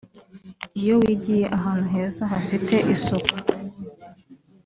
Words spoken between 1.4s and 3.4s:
ahantu heza hafite isuku